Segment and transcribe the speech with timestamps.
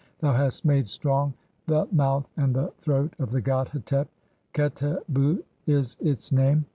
[0.19, 1.35] Thou hast made strong(?)
[1.67, 4.07] the mouth "and the throat(?) of the god Hetep;
[4.51, 6.65] Qetetbu is its(?) name.